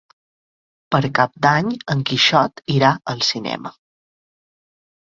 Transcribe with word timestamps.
Per 0.95 1.01
Cap 1.19 1.35
d'Any 1.47 1.69
en 1.95 2.03
Quixot 2.13 2.65
irà 2.79 2.93
al 3.15 3.25
cinema. 3.31 3.77